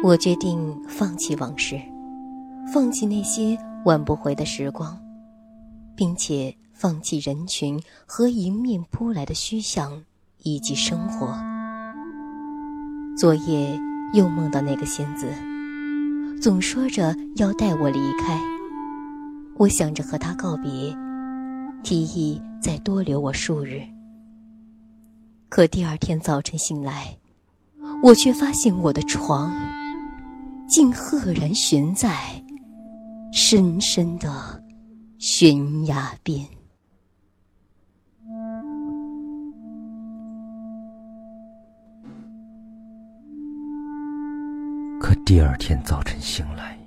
[0.00, 1.76] 我决定放弃往事，
[2.72, 4.96] 放弃那些挽不回的时光，
[5.96, 10.00] 并且放弃人群和迎面扑来的虚像
[10.44, 11.36] 以及生活。
[13.18, 13.76] 昨夜
[14.14, 15.26] 又梦到那个仙子，
[16.40, 18.40] 总说着要带我离开。
[19.56, 20.96] 我想着和他告别，
[21.82, 23.82] 提议再多留我数日。
[25.48, 27.18] 可第二天早晨醒来，
[28.00, 29.52] 我却发现我的床。
[30.68, 32.14] 竟赫然悬在
[33.32, 34.62] 深深的
[35.18, 36.46] 悬崖边。
[45.00, 46.78] 可第二天早晨醒来，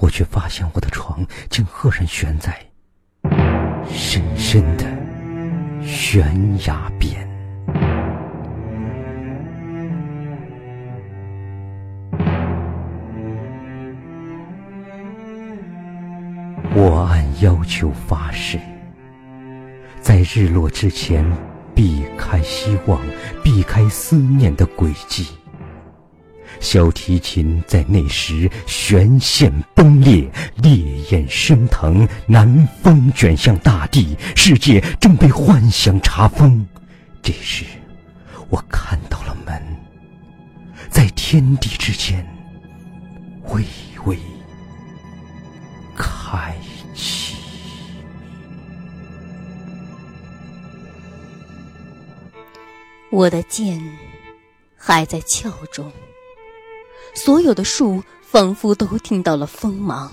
[0.00, 2.56] 我却发现我的床竟赫然悬在
[3.92, 4.84] 深深的
[5.84, 6.24] 悬
[6.66, 7.25] 崖边。
[16.78, 18.60] 我按要求发誓，
[20.02, 21.24] 在日落之前
[21.74, 23.00] 避开希望，
[23.42, 25.26] 避开思念的轨迹。
[26.60, 30.76] 小提琴在那时弦线崩裂，烈
[31.10, 36.66] 焰升腾，南风卷向大地，世界正被幻想查封。
[37.22, 37.64] 这时，
[38.50, 39.62] 我看到了门，
[40.90, 42.22] 在天地之间，
[43.48, 43.64] 微
[44.04, 44.18] 微。
[45.98, 46.54] 开
[53.10, 53.80] 我的剑
[54.76, 55.90] 还在鞘中，
[57.14, 60.12] 所有的树仿佛都听到了锋芒。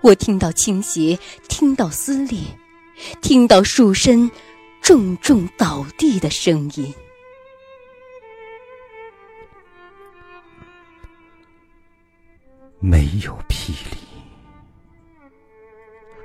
[0.00, 2.40] 我听到倾斜，听到撕裂，
[3.20, 4.30] 听到树身
[4.80, 6.94] 重重倒地的声音。
[12.80, 13.98] 没有霹雳。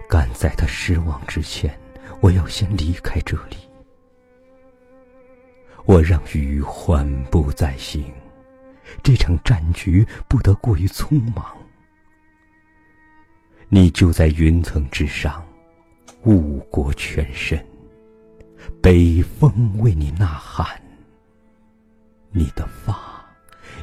[0.10, 1.78] 赶在他失望之前，
[2.22, 3.58] 我要先离开这里。
[5.88, 8.04] 我让雨缓步再行，
[9.02, 11.58] 这场战局不得过于匆忙。
[13.70, 15.42] 你就在云层之上，
[16.26, 17.66] 雾裹全身，
[18.82, 20.68] 北风为你呐喊。
[22.32, 23.26] 你的发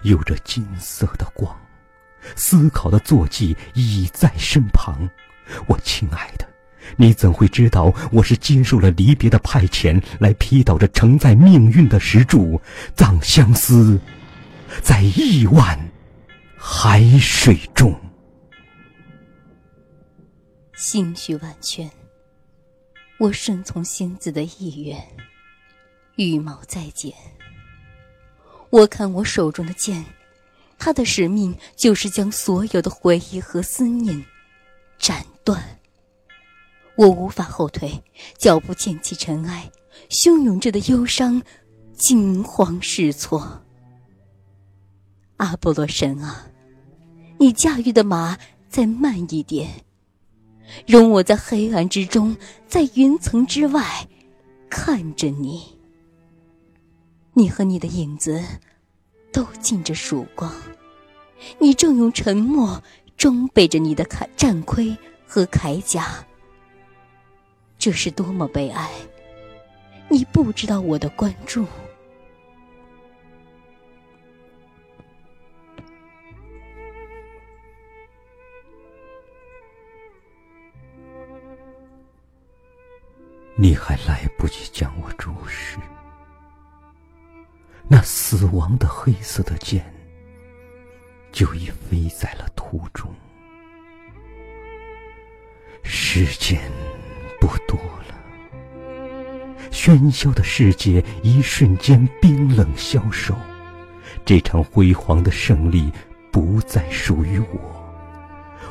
[0.03, 1.59] 有着金色的光，
[2.37, 5.09] 思考的坐骑已在身旁。
[5.67, 6.47] 我亲爱的，
[6.97, 12.61] 你怎会知道我是接受了离别的派遣，来劈倒这承载命运的石柱，
[12.95, 13.99] 葬相思
[14.83, 15.79] 在亿万
[16.57, 17.95] 海水中。
[20.77, 21.91] 心绪万全，
[23.19, 25.01] 我顺从仙子的意愿，
[26.17, 27.13] 羽毛再剪。
[28.71, 30.05] 我看我手中的剑，
[30.79, 34.25] 它的使命就是将所有的回忆和思念。
[34.99, 35.63] 斩断，
[36.97, 38.03] 我无法后退，
[38.39, 39.71] 脚步溅起尘埃，
[40.11, 41.43] 汹涌着的忧伤，
[41.93, 43.63] 惊慌失措。
[45.39, 46.47] 阿波罗神啊，
[47.39, 48.39] 你驾驭的马
[48.69, 49.69] 再慢一点，
[50.87, 52.37] 容我在黑暗之中，
[52.69, 54.09] 在云层之外，
[54.71, 55.77] 看着你。
[57.33, 58.43] 你和你的影子，
[59.33, 60.53] 都浸着曙光，
[61.59, 62.83] 你正用沉默。
[63.17, 64.95] 装备着你的铠战盔
[65.25, 66.27] 和铠甲，
[67.85, 68.91] 这是多么悲哀！
[70.09, 71.67] 你不知道我的关注。
[83.55, 85.77] 你还来不及将我注视，
[87.87, 89.85] 那死亡的黑色的剑。
[91.31, 93.15] 就已飞在了途中，
[95.83, 96.71] 时间
[97.47, 97.79] 不多
[98.09, 98.15] 了，
[99.71, 103.35] 喧嚣的世界一瞬间冰冷消瘦，
[104.25, 105.93] 这场辉煌的胜利
[106.33, 107.95] 不再属于我，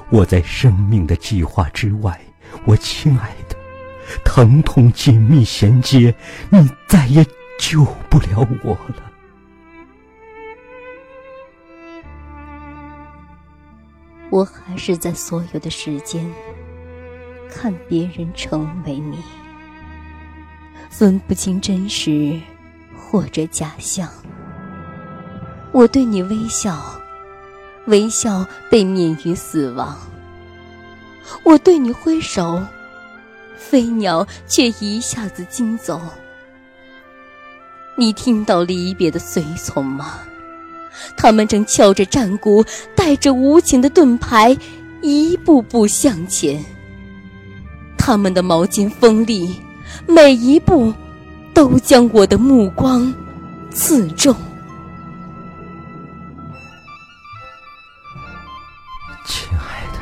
[0.09, 2.19] 我在生命的计划之外，
[2.65, 3.55] 我亲爱的，
[4.25, 6.11] 疼痛紧密衔接，
[6.49, 7.23] 你再也
[7.59, 9.11] 救不了我了。
[14.31, 16.27] 我还是在所有的时间
[17.55, 19.17] 看别人成为你，
[20.89, 22.39] 分不清真实
[22.97, 24.09] 或者假象。
[25.71, 26.99] 我对你微笑，
[27.85, 29.97] 微笑被免于死亡。
[31.43, 32.61] 我对你挥手，
[33.55, 36.01] 飞鸟却一下子惊走。
[37.95, 40.19] 你听到离别的随从吗？
[41.15, 42.65] 他们正敲着战鼓，
[42.95, 44.57] 带着无情的盾牌，
[45.01, 46.63] 一步步向前。
[48.05, 49.61] 他们的毛巾锋利，
[50.05, 50.93] 每一步
[51.53, 53.13] 都将我的目光
[53.71, 54.35] 刺中。
[59.25, 59.99] 亲爱的，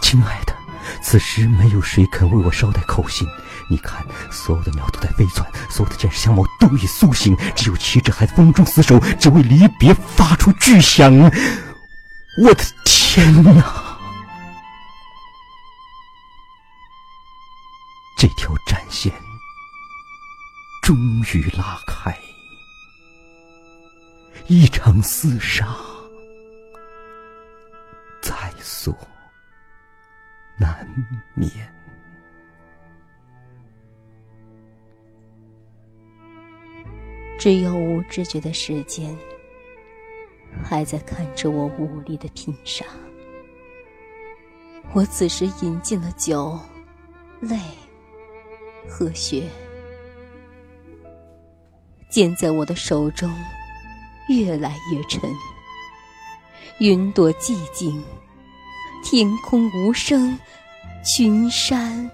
[0.00, 0.54] 亲爱的，
[1.02, 3.26] 此时没有谁肯为我捎带口信。
[3.68, 11.12] 你看，所有的鸟都在飞窜，所有的剑士相貌都已苏醒，只有旗帜还在风中死守，只为离别发出巨响。
[12.44, 13.77] 我的天哪！
[18.48, 19.12] 这条战线
[20.80, 20.96] 终
[21.34, 22.18] 于拉开，
[24.46, 25.76] 一场厮杀
[28.22, 28.96] 在所
[30.58, 30.88] 难
[31.34, 31.50] 免。
[37.38, 39.14] 只有无知觉的时间，
[40.64, 42.86] 还在看着我无力的拼杀。
[44.94, 46.58] 我此时饮尽了酒、
[47.40, 47.58] 泪
[48.98, 49.44] 和血，
[52.08, 53.32] 剑在我的手中
[54.28, 55.20] 越来越沉。
[56.80, 58.02] 云朵寂静，
[59.04, 60.36] 天空无声，
[61.04, 62.10] 群山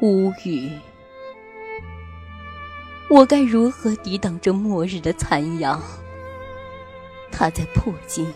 [0.00, 0.72] 无语。
[3.10, 5.78] 我该如何抵挡这末日的残阳？
[7.30, 8.32] 它在破镜，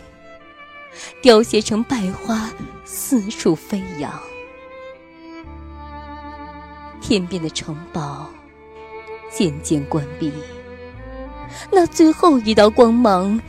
[1.23, 2.51] 凋谢成败花，
[2.85, 4.13] 四处飞扬。
[7.07, 8.27] 天边的城堡
[9.31, 10.29] 渐渐关闭，
[11.71, 13.39] 那最后一道光芒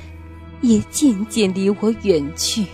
[0.61, 2.65] 也渐渐离我远去。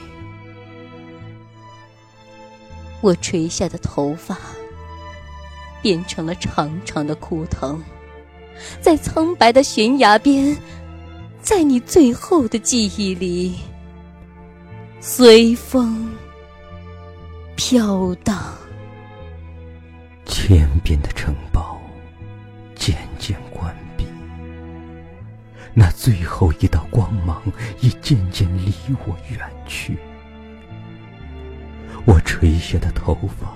[3.01, 4.37] 我垂下的头发
[5.81, 7.83] 变成了长长的枯藤。
[8.79, 10.55] 在苍白的悬崖边，
[11.41, 13.55] 在你最后的记忆里，
[15.01, 16.13] 随风
[17.57, 18.53] 飘荡。
[20.47, 21.81] 天边的城堡
[22.75, 24.07] 渐渐关闭，
[25.73, 27.43] 那最后一道光芒
[27.81, 28.71] 也渐渐离
[29.07, 29.99] 我远去。
[32.05, 33.55] 我垂下的头发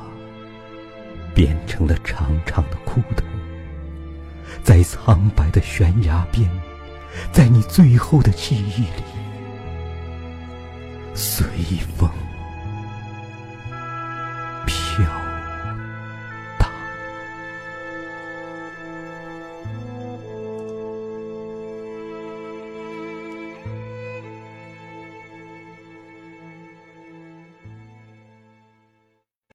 [1.34, 3.22] 变成了长长的枯藤。
[4.64, 6.50] 在苍白的悬崖边，
[7.30, 9.04] 在你最后的记忆里，
[11.14, 11.46] 随
[11.98, 12.08] 风。